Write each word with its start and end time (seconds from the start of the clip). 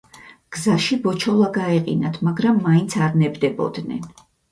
გზაში 0.55 0.95
ბოჩოლა 1.01 1.49
გაეყინათ, 1.57 2.17
მაგრამ 2.29 2.57
მაინც 2.69 2.97
არ 3.09 3.21
ნებდებოდნენ. 3.25 4.09